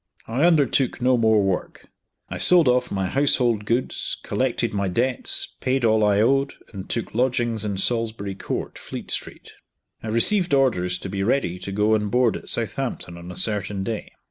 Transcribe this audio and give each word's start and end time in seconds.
I 0.27 0.45
undertook 0.45 0.99
no 0.99 1.15
more 1.15 1.43
work. 1.43 1.85
I 2.27 2.39
sold 2.39 2.67
off 2.67 2.91
my 2.91 3.05
household 3.05 3.65
goods, 3.65 4.17
collected 4.23 4.73
my 4.73 4.87
debts, 4.87 5.49
paid 5.59 5.85
all 5.85 6.03
I 6.03 6.19
owed, 6.21 6.55
and 6.73 6.89
took 6.89 7.13
lodgings 7.13 7.63
in 7.63 7.77
Salisbury 7.77 8.33
Court, 8.33 8.79
Fleet 8.79 9.11
Street. 9.11 9.51
I 10.01 10.07
received 10.07 10.55
orders 10.55 10.97
to 10.97 11.07
be 11.09 11.21
ready 11.21 11.59
to 11.59 11.71
go 11.71 11.93
on 11.93 12.09
board 12.09 12.35
at 12.35 12.49
Southampton 12.49 13.15
on 13.15 13.31
a 13.31 13.37
certain 13.37 13.83
day. 13.83 14.09